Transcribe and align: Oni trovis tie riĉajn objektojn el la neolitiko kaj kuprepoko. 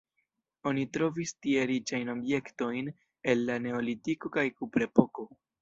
Oni 0.71 0.85
trovis 0.97 1.33
tie 1.47 1.67
riĉajn 1.73 2.09
objektojn 2.15 2.91
el 3.35 3.47
la 3.51 3.61
neolitiko 3.69 4.35
kaj 4.39 4.49
kuprepoko. 4.57 5.33